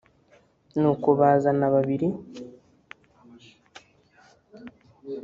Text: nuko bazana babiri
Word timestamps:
nuko 0.79 1.07
bazana 1.19 1.65
babiri 1.73 2.07